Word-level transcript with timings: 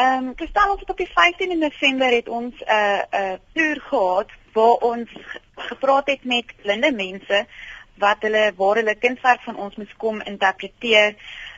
Ehm 0.00 0.26
um, 0.26 0.34
Kristal 0.34 0.70
ons 0.70 0.80
het 0.80 0.90
op 0.90 0.96
die 0.96 1.08
15de 1.08 1.56
November 1.58 2.12
het 2.12 2.28
ons 2.28 2.54
'n 2.58 2.72
uh, 2.72 3.00
'n 3.10 3.32
uh, 3.32 3.32
toer 3.52 3.80
gehad 3.80 4.30
waar 4.52 4.78
ons 4.92 5.10
gepraat 5.54 6.06
het 6.06 6.24
met 6.24 6.54
blinde 6.62 6.92
mense 6.92 7.46
wat 7.94 8.16
hulle 8.20 8.52
waar 8.56 8.74
hulle 8.74 8.94
kunswerk 8.94 9.40
van 9.40 9.56
ons 9.56 9.76
moes 9.76 9.96
kom 9.96 10.20
interpreteer 10.20 11.16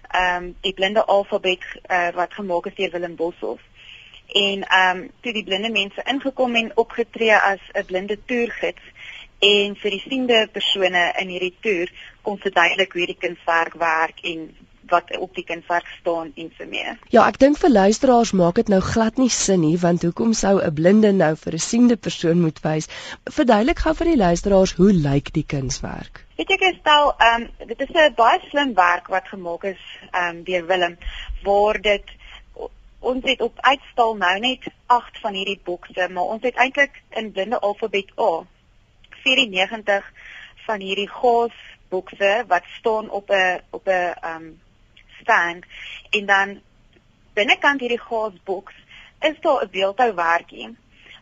ehm 0.09 0.43
um, 0.43 0.57
die 0.61 0.73
blinde 0.73 1.05
alfabet 1.05 1.65
uh, 1.87 2.09
wat 2.15 2.35
gemaak 2.35 2.67
is 2.67 2.75
deur 2.75 2.91
Willem 2.91 3.17
Boshoff. 3.17 3.63
En 4.27 4.67
ehm 4.69 4.97
um, 4.97 5.11
toe 5.21 5.33
die 5.33 5.45
blinde 5.45 5.71
mense 5.71 6.03
ingekom 6.05 6.55
en 6.55 6.77
opgetree 6.77 7.37
as 7.37 7.63
'n 7.73 7.85
blinde 7.85 8.19
toergids 8.25 8.85
en 9.39 9.77
vir 9.77 9.91
die 9.91 10.05
siende 10.09 10.49
persone 10.53 11.13
in 11.19 11.29
hierdie 11.29 11.57
toer 11.61 11.89
kom 12.23 12.39
verduidelik 12.39 12.93
hoe 12.93 13.07
die 13.07 13.23
kunswerk 13.27 13.75
werk 13.75 14.21
en 14.21 14.57
wat 14.93 15.13
op 15.19 15.35
die 15.35 15.45
kunswerk 15.49 15.89
staan 16.01 16.33
en 16.37 16.51
so 16.59 16.69
meer. 16.69 16.99
Ja, 17.15 17.27
ek 17.29 17.39
dink 17.43 17.59
vir 17.63 17.73
luisteraars 17.73 18.33
maak 18.39 18.61
dit 18.61 18.73
nou 18.73 18.81
glad 18.85 19.21
nie 19.21 19.31
sin 19.33 19.65
nie 19.65 19.77
want 19.83 20.05
hoekom 20.07 20.35
sou 20.37 20.55
'n 20.61 20.75
blinde 20.81 21.13
nou 21.13 21.33
vir 21.45 21.55
'n 21.59 21.65
siende 21.69 21.97
persoon 21.97 22.41
moet 22.41 22.61
wys? 22.67 22.89
Verduidelik 23.39 23.85
gou 23.85 23.95
vir 23.95 24.13
die 24.13 24.21
luisteraars 24.25 24.77
hoe 24.81 24.93
lyk 24.93 25.33
die 25.33 25.47
kunswerk? 25.55 26.25
Weet 26.37 26.51
jy 26.55 26.59
gestel, 26.59 27.15
ehm 27.19 27.43
um, 27.43 27.69
dit 27.69 27.81
is 27.81 27.95
'n 27.95 28.15
baie 28.17 28.41
slim 28.51 28.75
werk 28.75 29.07
wat 29.09 29.29
gemaak 29.29 29.65
is 29.65 29.83
ehm 30.11 30.37
um, 30.37 30.45
deur 30.45 30.67
Willem 30.67 30.99
waar 31.43 31.81
dit 31.81 32.05
ons 33.01 33.25
het 33.25 33.41
op 33.41 33.61
uitstal 33.61 34.15
nou 34.17 34.39
net 34.39 34.67
8 34.87 35.21
van 35.21 35.35
hierdie 35.35 35.61
bokse, 35.65 36.09
maar 36.09 36.25
ons 36.35 36.43
het 36.43 36.57
eintlik 36.57 37.03
in 37.11 37.33
blinde 37.33 37.59
alfabet 37.59 38.13
A 38.19 38.47
94 39.25 40.13
van 40.67 40.81
hierdie 40.81 41.09
gaas 41.09 41.57
bokse 41.89 42.45
wat 42.49 42.65
staan 42.79 43.11
op 43.11 43.31
'n 43.31 43.61
op 43.71 43.87
'n 43.87 43.91
ehm 43.91 44.37
um, 44.37 44.61
stand 45.23 45.65
en 46.11 46.27
dan 46.27 46.61
binnekant 47.35 47.81
hierdie 47.81 48.01
gasboks 48.01 48.75
is 49.21 49.41
daar 49.41 49.65
'n 49.65 49.71
beeldhou 49.71 50.15
werkie. 50.15 50.77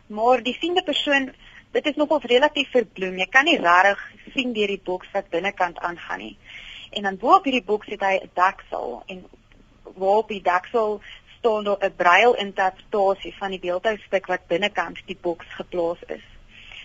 Maar 0.07 0.43
die 0.43 0.57
siende 0.59 0.83
persoon, 0.83 1.33
dit 1.71 1.85
is 1.85 1.95
nogal 1.95 2.19
relatief 2.21 2.71
verbloem. 2.71 3.17
Jy 3.17 3.27
kan 3.29 3.45
nie 3.45 3.57
regtig 3.57 3.99
sien 4.33 4.53
deur 4.53 4.67
die 4.67 4.81
boks 4.83 5.07
wat 5.13 5.29
binnekant 5.29 5.79
aangaan 5.79 6.19
nie. 6.19 6.37
En 6.91 7.03
dan 7.03 7.17
bo 7.17 7.35
op 7.35 7.43
hierdie 7.43 7.63
boks 7.63 7.87
het 7.87 8.01
hy 8.01 8.19
'n 8.23 8.29
daksel 8.33 9.03
en 9.05 9.25
waarop 9.83 10.27
die 10.27 10.41
daksel 10.41 11.01
staan 11.37 11.63
daar 11.63 11.77
'n 11.79 11.95
braille 11.95 12.37
interpretasie 12.37 13.35
van 13.37 13.49
die 13.49 13.59
beeldhoustuk 13.59 14.25
wat 14.25 14.47
binnekant 14.47 14.97
die 15.05 15.17
boks 15.21 15.45
geplaas 15.49 16.01
is. 16.07 16.25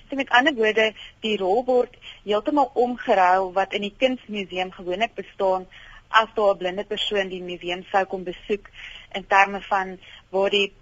So 0.09 0.17
met 0.17 0.29
ander 0.29 0.55
woorde, 0.55 0.95
die 1.21 1.37
rol 1.37 1.65
word 1.65 1.97
heeltemal 2.25 2.71
omgeruil 2.75 3.53
wat 3.53 3.73
in 3.73 3.81
die 3.81 3.95
kunsmuseum 3.99 4.73
gewoonlik 4.73 5.15
bestaan 5.15 5.67
as 6.09 6.29
daar 6.35 6.55
'n 6.55 6.59
blinde 6.59 6.85
persoon 6.85 7.29
die 7.29 7.43
museum 7.43 7.85
sou 7.91 8.05
kom 8.05 8.25
besoek 8.25 8.71
in 9.13 9.27
terme 9.27 9.61
van 9.61 9.99
waar 10.31 10.51
die 10.51 10.73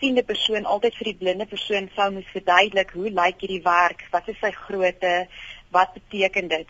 siende 0.00 0.22
persoon 0.22 0.64
altyd 0.64 0.94
vir 0.94 1.04
die 1.04 1.18
blinde 1.22 1.46
persoon 1.46 1.90
sou 1.94 2.10
moet 2.12 2.26
verduidelik 2.32 2.90
hoe 2.90 3.10
lyk 3.10 3.40
hierdie 3.40 3.62
werk, 3.62 4.06
wat 4.10 4.28
is 4.28 4.38
sy 4.40 4.50
grootte, 4.50 5.28
wat 5.70 5.92
beteken 5.92 6.48
dit? 6.48 6.68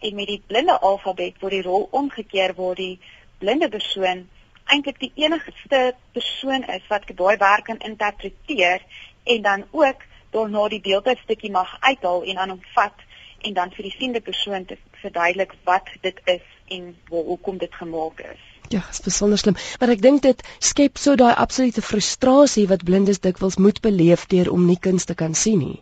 En 0.00 0.14
met 0.14 0.26
die 0.26 0.42
blinde 0.46 0.78
alfabet 0.78 1.40
word 1.40 1.52
die 1.52 1.62
rol 1.62 1.88
omgekeer 1.90 2.54
waar 2.54 2.74
die 2.74 2.98
blinde 3.38 3.68
persoon 3.68 4.28
eintlik 4.70 4.98
die 4.98 5.12
enigste 5.24 5.94
persoon 6.12 6.64
is 6.76 6.84
wat 6.88 7.08
daai 7.16 7.36
werk 7.36 7.64
kan 7.64 7.78
interpreteer 7.78 8.82
en 9.24 9.42
dan 9.42 9.64
ook 9.70 10.04
daarna 10.30 10.68
die 10.68 10.80
deeltydstukkie 10.80 11.50
mag 11.50 11.76
uithaal 11.80 12.22
en 12.22 12.38
aan 12.38 12.54
hom 12.54 12.62
vat 12.74 13.06
en 13.42 13.54
dan 13.58 13.74
vir 13.74 13.88
die 13.88 13.96
siende 13.98 14.20
persoon 14.20 14.64
te 14.64 14.78
verduidelik 15.02 15.54
wat 15.64 15.90
dit 16.06 16.20
is 16.24 16.46
en 16.76 16.88
waar 17.10 17.28
hoekom 17.30 17.58
dit 17.58 17.74
gemaak 17.74 18.20
is. 18.32 18.42
Ja, 18.68 18.80
dit 18.80 18.90
is 18.90 19.00
besonder 19.04 19.38
slim, 19.38 19.56
maar 19.80 19.92
ek 19.92 20.02
dink 20.02 20.22
dit 20.24 20.42
skep 20.58 21.00
so 21.00 21.16
daai 21.20 21.34
absolute 21.34 21.82
frustrasie 21.84 22.68
wat 22.70 22.84
blindes 22.88 23.20
dikwels 23.20 23.58
moet 23.60 23.80
beleef 23.84 24.26
deur 24.32 24.50
om 24.52 24.66
nie 24.66 24.78
kuns 24.80 25.04
te 25.04 25.14
kan 25.14 25.34
sien 25.34 25.58
nie. 25.58 25.80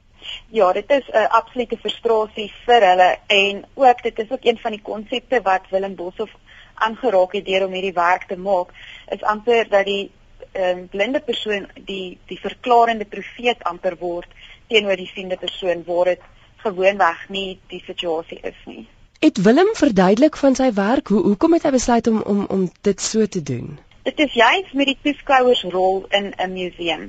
Ja, 0.48 0.72
dit 0.72 0.90
is 0.90 1.06
'n 1.08 1.16
uh, 1.16 1.28
absolute 1.40 1.76
frustrasie 1.76 2.52
vir 2.66 2.86
hulle 2.90 3.10
en 3.26 3.64
ook 3.74 4.02
dit 4.02 4.18
is 4.18 4.30
ook 4.30 4.44
een 4.44 4.58
van 4.58 4.70
die 4.70 4.82
konsepte 4.82 5.40
wat 5.42 5.70
Willem 5.70 5.94
Boshoff 5.94 6.34
aangeraak 6.74 7.32
het 7.32 7.46
deur 7.46 7.66
om 7.66 7.72
hierdie 7.72 7.96
werk 7.96 8.26
te 8.28 8.36
maak, 8.36 8.72
is 9.08 9.22
amper 9.22 9.68
dat 9.68 9.84
die 9.84 10.10
um, 10.52 10.88
blinde 10.88 11.20
persoon 11.20 11.68
die 11.74 12.18
die 12.26 12.40
verklarende 12.40 13.04
profeet 13.04 13.62
amper 13.62 13.96
word 14.00 14.28
teenoor 14.68 14.96
die 14.96 15.10
siende 15.14 15.36
persoon 15.36 15.84
waar 15.86 16.04
dit 16.04 16.22
gewoonweg 16.64 17.28
nie 17.28 17.58
die 17.68 17.82
situasie 17.86 18.40
is 18.42 18.64
nie. 18.66 18.86
Het 19.20 19.42
Willem 19.42 19.68
verduidelik 19.72 20.36
van 20.36 20.54
sy 20.54 20.72
werk 20.72 21.08
hoe 21.12 21.20
hoekom 21.22 21.52
het 21.52 21.64
hy 21.68 21.70
besluit 21.74 22.06
om 22.06 22.22
om 22.32 22.38
om 22.48 22.62
dit 22.80 23.00
so 23.04 23.26
te 23.26 23.42
doen? 23.42 23.74
Dit 24.02 24.18
is 24.24 24.32
juist 24.32 24.72
met 24.72 24.88
die 24.88 24.96
toeskouersrol 25.02 26.06
in 26.08 26.32
'n 26.36 26.52
museum. 26.52 27.02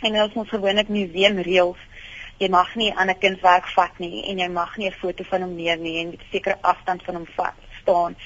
En 0.00 0.22
ons 0.22 0.34
moet 0.34 0.48
gewoonlik 0.48 0.88
museumreëls 0.88 1.78
jy 2.42 2.48
mag 2.48 2.74
nie 2.74 2.90
aan 2.94 3.10
'n 3.10 3.18
kunswerk 3.18 3.68
vat 3.76 3.98
nie 3.98 4.24
en 4.24 4.38
jy 4.38 4.48
mag 4.48 4.76
nie 4.76 4.88
'n 4.88 4.98
foto 5.02 5.24
van 5.30 5.40
hom 5.42 5.54
neem 5.54 5.82
nie 5.82 5.98
en 5.98 6.08
'n 6.08 6.20
sekere 6.32 6.58
afstand 6.60 7.04
van 7.04 7.14
hom 7.14 7.26
vat 7.36 7.54
staan 7.82 8.16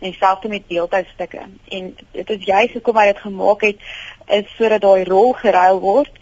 en 0.00 0.12
selfs 0.12 0.46
met 0.46 0.66
beeldhoustukke. 0.66 1.42
En 1.68 1.96
dit 2.10 2.30
is 2.30 2.44
juist 2.44 2.72
hoekom 2.72 2.96
hy 2.96 3.06
dit 3.06 3.18
gemaak 3.18 3.60
het 3.60 3.78
is 4.26 4.56
sodat 4.56 4.80
daai 4.80 5.04
rol 5.04 5.32
geruil 5.32 5.80
word 5.80 6.12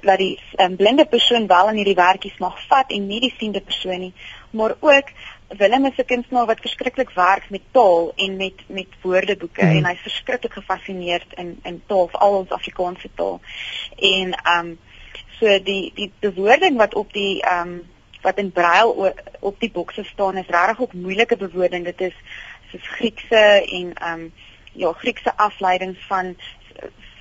dat 0.00 0.18
die 0.18 0.38
um, 0.56 0.76
blinde 0.76 1.04
persoon 1.06 1.46
wel 1.46 1.68
aan 1.68 1.76
hierdie 1.76 1.98
werkies 1.98 2.38
mag 2.38 2.66
vat 2.66 2.90
en 2.90 3.06
nie 3.06 3.20
die 3.20 3.34
siende 3.38 3.60
persoon 3.60 3.98
nie, 3.98 4.14
maar 4.50 4.74
ook 4.80 5.12
Willem 5.58 5.84
is 5.86 5.96
'n 5.96 6.04
kunstenaar 6.04 6.46
wat 6.46 6.60
verskriklik 6.60 7.10
werk 7.10 7.50
met 7.50 7.60
taal 7.70 8.12
en 8.16 8.36
met 8.36 8.62
met 8.66 8.86
woordeboeke 9.00 9.64
mm. 9.64 9.76
en 9.76 9.84
hy's 9.84 10.00
verskriklik 10.00 10.52
gefassineerd 10.52 11.32
in 11.34 11.58
in 11.62 11.82
taal, 11.86 12.10
al 12.10 12.36
ons 12.36 12.50
Afrikaanse 12.50 13.08
taal. 13.14 13.40
En 13.96 14.32
ehm 14.32 14.66
um, 14.66 14.78
so 15.40 15.62
die 15.62 15.92
die 15.94 16.12
bewoording 16.18 16.76
wat 16.76 16.94
op 16.94 17.12
die 17.12 17.42
ehm 17.42 17.68
um, 17.68 17.90
wat 18.22 18.38
in 18.38 18.52
braille 18.52 19.14
op 19.40 19.60
die 19.60 19.70
bokse 19.70 20.04
staan 20.04 20.36
is 20.36 20.46
regtig 20.46 20.80
ook 20.80 20.92
moeilike 20.92 21.36
bewoording. 21.36 21.84
Dit 21.84 22.00
is 22.00 22.14
soos 22.70 22.88
Griekse 22.88 23.44
en 23.66 23.94
ehm 23.94 24.20
um, 24.20 24.32
ja, 24.72 24.92
Griekse 24.92 25.36
afleidings 25.36 26.06
van 26.06 26.36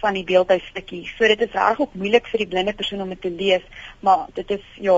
van 0.01 0.17
die 0.17 0.23
beeldhuisstukkie. 0.27 1.03
So 1.15 1.29
dit 1.29 1.41
is 1.45 1.53
reg 1.55 1.79
ook 1.79 1.93
moeilik 1.93 2.27
vir 2.31 2.43
die 2.43 2.49
blinde 2.53 2.73
persoon 2.77 3.03
om 3.05 3.13
dit 3.13 3.21
te 3.21 3.31
lees, 3.31 3.65
maar 4.05 4.27
dit 4.37 4.49
is 4.57 4.63
ja 4.81 4.97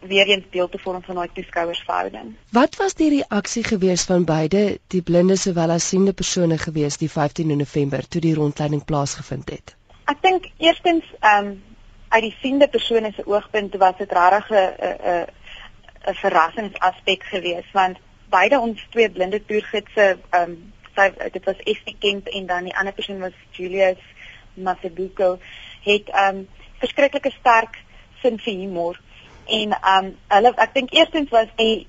weer 0.00 0.26
eens 0.32 0.46
deel 0.50 0.68
te 0.68 0.80
vorm 0.80 1.02
van 1.02 1.20
daai 1.20 1.28
toeskouersverhouding. 1.36 2.34
Wat 2.56 2.76
was 2.80 2.96
die 2.98 3.10
reaksie 3.16 3.64
gewees 3.64 4.04
van 4.08 4.24
beide 4.24 4.78
die 4.94 5.02
blinde 5.02 5.36
sowel 5.36 5.74
as 5.76 5.88
siende 5.88 6.12
persone 6.16 6.58
gewees 6.58 6.96
die 7.02 7.10
15 7.10 7.56
November 7.56 8.08
toe 8.08 8.20
die 8.20 8.34
rondleiding 8.34 8.84
plaasgevind 8.84 9.50
het? 9.56 9.74
Ek 10.10 10.22
dink 10.26 10.48
eerstens 10.58 11.04
ehm 11.20 11.52
um, 11.52 11.58
uit 12.10 12.24
die 12.26 12.36
siende 12.40 12.66
persone 12.68 13.12
se 13.14 13.22
oogpunt 13.26 13.76
was 13.78 13.98
dit 13.98 14.12
regtig 14.12 14.50
'n 14.50 14.72
'n 14.88 15.26
'n 16.10 16.14
verrassingsaspek 16.22 17.22
geweest 17.22 17.72
want 17.72 17.98
beide 18.28 18.58
ons 18.60 18.86
twee 18.90 19.10
blinde 19.10 19.44
toergidse 19.44 20.06
ehm 20.30 20.42
um, 20.42 20.72
sy 20.96 21.30
dit 21.32 21.44
was 21.44 21.60
Estie 21.72 21.96
Kemp 21.98 22.26
en 22.26 22.46
dan 22.46 22.64
die 22.64 22.76
ander 22.76 22.92
persoon 22.92 23.20
was 23.20 23.36
Julius 23.50 24.02
Masebuko 24.62 25.38
het 25.84 26.10
um 26.26 26.48
verskriklike 26.80 27.32
sterk 27.38 27.78
sin 28.22 28.38
vir 28.38 28.54
humor. 28.54 29.00
En 29.60 29.76
um 29.94 30.12
hulle 30.34 30.52
ek 30.56 30.74
dink 30.74 30.94
eerstens 30.94 31.32
was 31.34 31.48
die 31.60 31.86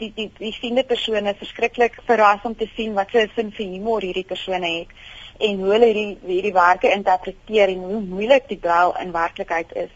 die 0.00 0.12
die 0.16 0.28
die 0.38 0.52
siende 0.56 0.84
persone 0.88 1.34
verskriklik 1.38 2.00
verras 2.08 2.44
om 2.44 2.54
te 2.56 2.68
sien 2.76 2.94
wat 2.98 3.12
sy 3.12 3.26
sin 3.34 3.52
vir 3.56 3.66
humor 3.74 4.04
hierdie 4.04 4.28
persone 4.28 4.68
het 4.78 4.94
en 5.40 5.62
hoe 5.62 5.72
hulle 5.74 5.88
hierdie 5.92 6.34
hierdie 6.34 6.56
werke 6.56 6.92
interpreteer 6.92 7.72
en 7.74 7.86
hoe 7.92 8.02
moeilik 8.04 8.48
die 8.48 8.60
brail 8.60 8.94
in 9.00 9.12
werklikheid 9.16 9.72
is. 9.86 9.92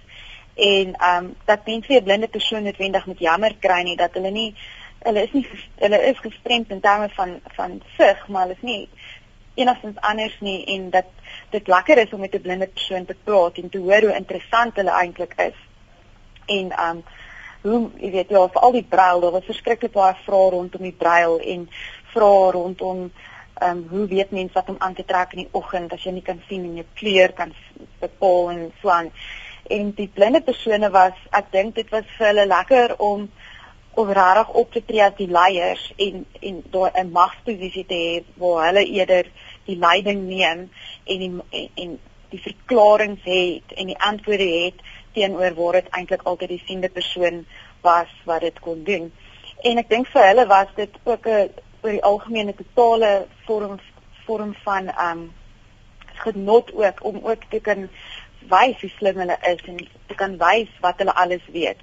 En 0.54 0.96
um 1.10 1.34
dat 1.48 1.66
mense 1.66 1.88
vir 1.88 2.00
'n 2.00 2.08
blinde 2.08 2.28
persoon 2.28 2.64
noodwendig 2.64 3.06
met 3.06 3.18
jammer 3.28 3.56
kry 3.60 3.82
nie 3.82 3.96
dat 3.96 4.14
hulle 4.14 4.30
nie 4.30 4.54
hulle 5.04 5.22
is 5.26 5.32
nie 5.32 5.46
hulle 5.80 6.00
is 6.10 6.20
gestremd 6.26 6.70
in 6.70 6.80
terme 6.80 7.08
van 7.16 7.40
van 7.56 7.80
sig 7.96 8.28
maar 8.28 8.46
hulle 8.46 8.56
is 8.58 8.62
nie 8.68 8.88
enigstens 9.54 10.00
anders 10.00 10.36
nie 10.40 10.64
en 10.74 10.90
dat 10.90 11.10
dit 11.50 11.66
lekker 11.66 11.98
is 11.98 12.12
om 12.12 12.20
met 12.20 12.34
'n 12.34 12.40
blinde 12.40 12.66
persoon 12.66 13.04
te 13.04 13.16
praat 13.24 13.58
en 13.58 13.68
te 13.68 13.78
hoor 13.78 14.00
hoe 14.00 14.16
interessant 14.16 14.76
hulle 14.76 14.90
eintlik 14.90 15.34
is. 15.36 15.58
En 16.46 16.72
um 16.88 17.04
hoe 17.62 17.90
jy 17.96 18.10
weet 18.10 18.28
ja, 18.28 18.48
vir 18.48 18.60
al 18.60 18.72
die 18.72 18.86
brail, 18.88 19.20
daar 19.20 19.30
was 19.30 19.44
verskriklik 19.44 19.92
baie 19.92 20.16
vrae 20.24 20.50
rondom 20.50 20.82
die 20.82 20.96
brail 20.98 21.38
en 21.38 21.70
vrae 22.12 22.50
rondom 22.50 23.12
um 23.62 23.86
hoe 23.90 24.06
weet 24.06 24.30
mense 24.30 24.54
wat 24.54 24.68
om 24.68 24.76
aan 24.78 24.94
te 24.94 25.04
trek 25.04 25.32
in 25.32 25.38
die 25.38 25.52
oggend 25.52 25.92
as 25.92 26.02
jy 26.02 26.12
nie 26.12 26.22
kan 26.22 26.42
sien 26.48 26.64
en 26.64 26.74
jou 26.74 26.86
kleur 26.94 27.32
kan 27.32 27.54
bepaal 28.00 28.50
en 28.50 28.72
so 28.82 28.88
aan. 28.88 29.10
En 29.70 29.92
die 29.96 30.10
blinde 30.14 30.40
persone 30.40 30.90
was, 30.90 31.14
ek 31.30 31.52
dink 31.52 31.74
dit 31.74 31.90
was 31.90 32.04
vir 32.18 32.26
hulle 32.26 32.46
lekker 32.46 32.96
om 32.98 33.30
of 33.94 34.12
rarig 34.12 34.48
op 34.48 34.72
te 34.72 34.82
tree 34.84 35.02
as 35.04 35.16
die 35.18 35.30
leiers 35.30 35.84
en 35.96 36.26
en 36.40 36.62
daai 36.70 36.90
'n 37.00 37.12
magsposisie 37.12 37.86
te 37.86 37.94
hê 37.94 38.24
waar 38.36 38.66
hulle 38.66 38.84
eerder 38.84 39.30
die 39.66 39.76
leiding 39.76 40.26
neem 40.28 40.70
en 41.04 41.18
die 41.18 41.32
en, 41.50 41.68
en 41.74 41.98
die 42.34 42.42
verklaringe 42.42 43.20
het 43.22 43.76
en 43.78 43.86
die 43.92 43.98
antwoorde 43.98 44.48
het 44.64 44.80
teenoor 45.14 45.54
waar 45.54 45.78
dit 45.78 45.92
eintlik 45.94 46.22
altyd 46.22 46.48
die 46.56 46.62
siende 46.66 46.88
persoon 46.88 47.44
was 47.80 48.10
wat 48.24 48.40
dit 48.40 48.58
kon 48.60 48.82
doen. 48.84 49.12
En 49.62 49.78
ek 49.78 49.88
dink 49.88 50.10
vir 50.10 50.26
hulle 50.30 50.46
was 50.50 50.72
dit 50.76 50.98
ook 51.04 51.26
'n 51.26 51.50
oor 51.82 51.92
die 51.92 52.02
algemene 52.10 52.54
totale 52.54 53.26
vorm 53.46 53.78
vorm 54.26 54.54
van 54.64 54.90
um 55.08 55.32
genot 56.24 56.72
ook 56.74 57.04
om 57.04 57.20
ook 57.22 57.42
te 57.50 57.60
kan 57.60 57.88
wys 58.48 58.80
hoe 58.80 58.90
slim 58.96 59.16
hulle 59.16 59.36
is 59.52 59.62
en 59.66 59.76
te 60.06 60.14
kan 60.14 60.36
wys 60.38 60.70
wat 60.80 60.98
hulle 60.98 61.14
alles 61.14 61.44
weet. 61.52 61.78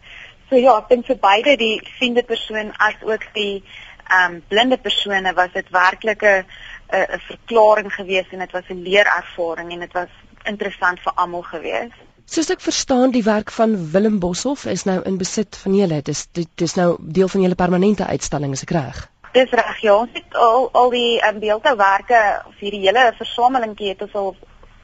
So 0.50 0.56
ja, 0.60 0.78
ek 0.78 0.90
dink 0.90 1.06
vir 1.06 1.20
beide 1.22 1.56
die 1.58 1.82
siende 2.00 2.24
persoon 2.24 2.74
as 2.78 2.98
ook 3.08 3.24
die 3.34 3.64
um, 4.12 4.42
blinde 4.48 4.78
persone 4.78 5.34
was 5.34 5.54
dit 5.54 5.70
werklik 5.70 6.24
'n 6.24 6.46
'n 6.92 7.20
verklaring 7.28 7.94
geweest 7.94 8.32
en 8.32 8.40
dit 8.40 8.52
was 8.52 8.70
'n 8.70 8.82
leerervaring 8.82 9.72
en 9.72 9.80
dit 9.80 9.94
was 9.94 10.10
interessant 10.44 11.00
vir 11.00 11.14
almal 11.16 11.42
geweest. 11.42 12.00
Soos 12.26 12.50
ek 12.50 12.62
verstaan, 12.62 13.12
die 13.12 13.24
werk 13.24 13.52
van 13.52 13.92
Willem 13.92 14.20
Boshoff 14.20 14.66
is 14.66 14.84
nou 14.84 15.02
in 15.04 15.18
besit 15.18 15.58
van 15.64 15.76
julle. 15.76 16.02
Dis 16.02 16.28
dis 16.56 16.76
nou 16.76 16.98
deel 17.00 17.28
van 17.28 17.42
julle 17.42 17.56
permanente 17.56 18.06
uitstalling, 18.06 18.52
is 18.52 18.62
ek 18.62 18.70
reg? 18.70 19.10
Dis 19.32 19.50
reg. 19.50 19.82
Ja, 19.82 19.96
ons 19.96 20.10
het 20.14 20.36
al 20.36 20.70
al 20.72 20.90
die 20.90 21.28
um, 21.28 21.40
beeldhouwerke 21.40 22.22
of 22.48 22.56
hierdie 22.60 22.86
hele 22.86 23.14
versamelingkie 23.18 23.90
het 23.90 24.02
ons 24.02 24.14
al 24.14 24.36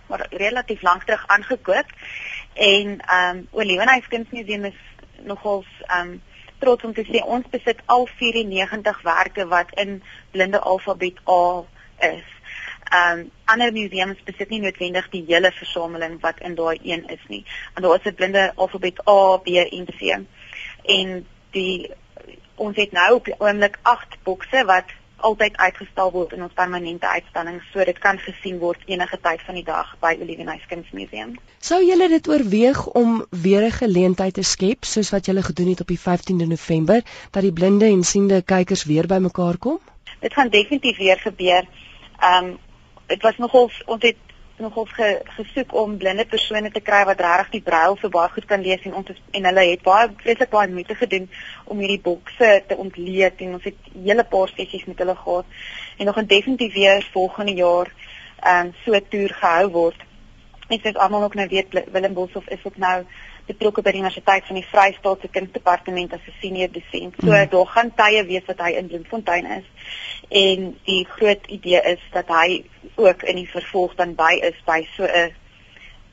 maar 0.07 0.25
relatief 0.29 0.81
lank 0.81 1.03
terug 1.03 1.23
aangekoop 1.27 1.95
en 2.53 2.99
ehm 2.99 3.37
um, 3.37 3.47
Olivenhuis 3.51 4.07
Kunsmuseum 4.07 4.65
is 4.65 4.79
nogals 5.23 5.67
ehm 5.87 6.01
um, 6.01 6.21
trots 6.59 6.83
om 6.83 6.93
te 6.93 7.03
sê 7.05 7.21
ons 7.23 7.45
besit 7.51 7.81
al 7.85 8.07
94werke 8.19 9.47
wat 9.47 9.73
in 9.83 10.01
blinde 10.31 10.59
alfabet 10.59 11.19
A 11.29 11.41
is. 11.99 12.25
Ehm 12.87 13.19
um, 13.19 13.31
ander 13.45 13.71
museums 13.71 14.23
besit 14.23 14.49
nie 14.49 14.61
noodwendig 14.63 15.09
die 15.09 15.23
hele 15.27 15.51
versameling 15.51 16.19
wat 16.21 16.39
in 16.39 16.55
daai 16.55 16.79
een 16.83 17.07
is 17.07 17.23
nie. 17.27 17.43
Want 17.73 17.85
daar 17.85 17.99
is 17.99 18.11
'n 18.11 18.15
blinde 18.15 18.51
alfabet 18.55 19.07
A, 19.07 19.37
B 19.37 19.47
en 19.47 19.85
C. 19.85 20.19
En 20.83 21.27
die 21.51 21.91
ons 22.55 22.75
het 22.75 22.91
nou 22.91 23.13
op 23.15 23.25
die 23.25 23.35
oomblik 23.37 23.79
8 23.81 24.17
bokse 24.23 24.63
wat 24.65 24.93
altyd 25.17 25.57
uitgestal 25.57 26.11
word 26.13 26.33
in 26.35 26.43
ons 26.45 26.53
permanente 26.53 27.07
uitstalling 27.07 27.57
so 27.71 27.83
dit 27.85 27.99
kan 27.99 28.19
gesien 28.21 28.59
word 28.61 28.81
enige 28.85 29.17
tyd 29.21 29.41
van 29.45 29.57
die 29.57 29.65
dag 29.65 29.95
by 30.03 30.13
Olivenhuis 30.21 30.65
Kunsmuseum. 30.69 31.33
Sou 31.59 31.79
julle 31.85 32.09
dit 32.11 32.29
oorweeg 32.29 32.83
om 33.01 33.25
weer 33.29 33.65
'n 33.65 33.77
geleentheid 33.79 34.33
te 34.33 34.43
skep 34.43 34.85
soos 34.85 35.09
wat 35.09 35.25
julle 35.25 35.41
gedoen 35.41 35.69
het 35.69 35.81
op 35.81 35.87
die 35.87 35.99
15de 35.99 36.47
November 36.47 37.01
dat 37.31 37.41
die 37.41 37.53
blinde 37.53 37.85
en 37.85 38.03
siende 38.03 38.41
kykers 38.41 38.83
weer 38.83 39.07
bymekaar 39.07 39.57
kom? 39.57 39.79
Dit 40.19 40.33
gaan 40.33 40.49
definitief 40.49 40.97
weer 40.97 41.19
gebeur. 41.19 41.65
Ehm 42.19 42.45
um, 42.45 42.57
dit 43.07 43.21
was 43.21 43.37
nogal 43.37 43.69
ons 43.85 44.03
het 44.03 44.17
nogals 44.57 44.91
ge, 44.91 45.21
gesoek 45.23 45.73
om 45.73 45.97
blinde 45.97 46.25
persone 46.25 46.71
te 46.71 46.81
kry 46.81 47.03
wat 47.05 47.19
regtig 47.21 47.49
die 47.57 47.61
brail 47.61 47.97
so 48.01 48.09
baie 48.09 48.29
goed 48.33 48.47
kan 48.49 48.63
lees 48.65 48.81
en 48.89 48.95
ons 48.99 49.11
en 49.37 49.45
hulle 49.49 49.65
het 49.69 49.83
baie 49.85 50.09
vreeslik 50.23 50.49
baie 50.49 50.71
moeite 50.71 50.95
gedoen 50.97 51.29
om 51.65 51.83
hierdie 51.83 52.01
bokse 52.07 52.49
te 52.67 52.77
ontleed 52.85 53.43
en 53.45 53.53
ons 53.59 53.67
het 53.69 53.91
hele 53.93 54.25
paar 54.31 54.49
sessies 54.55 54.87
met 54.89 55.03
hulle 55.03 55.15
gehad 55.15 55.45
en 55.97 56.09
nog 56.09 56.17
'n 56.17 56.31
definitief 56.33 56.73
weer 56.73 57.09
volgende 57.13 57.53
jaar 57.53 57.93
ehm 58.41 58.65
um, 58.65 58.73
so 58.85 58.99
toer 59.09 59.29
gehou 59.33 59.69
word. 59.69 59.99
Ek 60.69 60.81
sê 60.81 60.93
almal 60.93 61.23
ook 61.23 61.35
nou 61.35 61.47
weet 61.47 61.83
Willem 61.91 62.13
Boshoff 62.13 62.47
is 62.47 62.63
ook 62.63 62.77
nou 62.77 63.05
betrokke 63.47 63.81
by 63.81 63.93
die 63.95 64.01
Universiteit 64.01 64.45
van 64.47 64.59
die 64.59 64.67
Vrystaatse 64.67 65.27
Kunstdepartement 65.31 66.13
as 66.13 66.27
'n 66.27 66.35
senior 66.41 66.71
dosent. 66.71 67.15
So 67.19 67.31
mm. 67.31 67.49
daar 67.49 67.67
gaan 67.67 67.91
tye 67.95 68.23
wees 68.25 68.45
wat 68.47 68.59
hy 68.59 68.71
in 68.79 68.87
Bloemfontein 68.87 69.45
is 69.45 69.67
en 70.29 70.77
die 70.83 71.05
groot 71.05 71.45
idee 71.47 71.81
is 71.81 72.03
dat 72.11 72.27
hy 72.27 72.63
ook 72.95 73.23
in 73.23 73.35
die 73.35 73.49
vervolg 73.49 73.95
dan 73.95 74.15
by 74.15 74.39
is 74.41 74.57
by 74.65 74.87
so 74.95 75.03
'n 75.03 75.33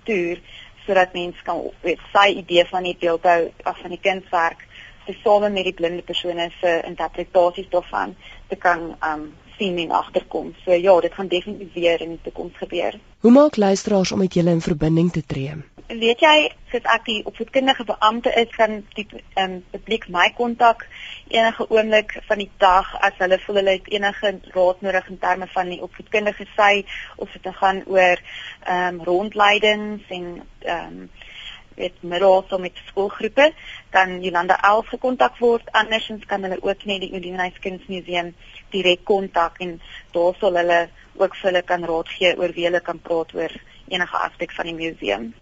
toer 0.05 0.39
sodat 0.87 1.13
mense 1.13 1.43
kan 1.43 1.63
weet 1.83 2.01
sy 2.13 2.29
idee 2.39 2.65
van 2.65 2.83
die 2.83 2.97
beeldhou 3.01 3.53
af 3.63 3.81
van 3.81 3.91
die 3.91 4.01
kunswerk 4.01 4.67
tesame 5.07 5.51
met 5.51 5.65
die 5.65 5.75
blinde 5.75 6.03
persone 6.03 6.51
se 6.61 6.83
interpretasies 6.87 7.69
daarvan 7.69 8.15
te 8.49 8.57
kan 8.57 8.97
um 9.03 9.33
sien 9.59 9.79
en 9.79 9.91
agterkom. 9.91 10.55
So 10.65 10.73
ja, 10.73 11.01
dit 11.01 11.15
gaan 11.15 11.29
definitief 11.29 11.73
weer 11.73 12.01
in 12.01 12.09
die 12.09 12.21
toekoms 12.23 12.57
gebeur. 12.57 12.99
Hoe 13.21 13.31
maak 13.31 13.57
luisteraars 13.57 14.13
om 14.13 14.19
met 14.19 14.35
julle 14.35 14.51
in 14.51 14.61
verbinding 14.61 15.13
te 15.13 15.23
tree? 15.27 15.55
Weet 15.89 16.21
jy, 16.21 16.37
as 16.75 16.87
ek 16.95 17.05
die 17.07 17.21
opvoedkundige 17.29 17.85
beampte 17.85 18.33
is, 18.41 18.49
kan 18.57 18.81
die 18.97 19.07
ehm 19.13 19.43
um, 19.45 19.57
publiek 19.75 20.09
my 20.09 20.31
kontak 20.37 20.87
enige 21.29 21.67
oomblik 21.71 22.17
van 22.29 22.41
die 22.41 22.51
dag 22.59 22.89
as 23.05 23.19
hulle 23.21 23.39
voel 23.45 23.61
hulle 23.61 23.77
het 23.77 23.91
enige 23.93 24.33
raad 24.57 24.81
nodig 24.87 25.11
in 25.13 25.19
terme 25.19 25.49
van 25.53 25.69
die 25.71 25.83
opvoedkundige 25.85 26.47
sy 26.57 26.85
of 27.17 27.37
dit 27.37 27.57
gaan 27.61 27.83
oor 27.87 28.17
ehm 28.65 28.95
um, 28.95 29.03
rondleidings 29.11 30.09
en 30.09 30.27
ehm 30.65 30.99
um, 31.05 31.11
met 31.77 32.03
middels 32.03 32.59
met 32.59 32.81
skoolgroepe 32.87 33.53
dan 33.91 34.21
Jolanda 34.23 34.57
Els 34.63 34.89
gekontak 34.89 35.39
word 35.43 35.71
andersins 35.73 36.25
kan 36.25 36.43
hulle 36.47 36.63
ook 36.63 36.85
net 36.85 37.01
die 37.03 37.13
Universiteit 37.13 37.63
Kunsmuseum 37.63 38.35
direk 38.71 39.05
kontak 39.05 39.59
en 39.59 39.81
daar 40.13 40.37
sal 40.41 40.57
hulle 40.63 40.83
ook 41.15 41.37
vir 41.37 41.51
hulle 41.51 41.63
kan 41.63 41.85
raad 41.85 42.13
gee 42.19 42.37
oor 42.39 42.55
wie 42.55 42.69
hulle 42.69 42.81
kan 42.81 42.99
praat 42.99 43.35
oor 43.35 43.57
enige 43.89 44.17
aspek 44.27 44.55
van 44.55 44.71
die 44.71 44.79
museum. 44.79 45.35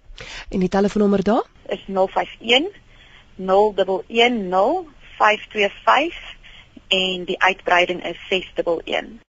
En 0.49 0.59
die 0.59 0.69
telefoonnommer 0.69 1.23
daar 1.23 1.47
is 1.67 1.85
051 1.87 2.81
0110 3.37 4.89
525 5.17 6.37
en 6.89 7.25
die 7.25 7.41
uitbreiding 7.41 8.05
is 8.05 8.19
611. 8.29 9.23